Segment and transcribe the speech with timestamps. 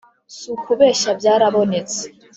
[0.35, 2.01] Si ukubeshya byarabonetse